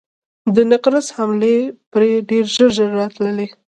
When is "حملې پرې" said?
1.17-2.11